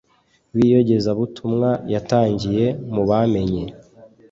b’iyogezabutumwa 0.55 1.69
yatangiye 1.93 2.65
mu 2.93 3.01
bamenye 3.09 3.65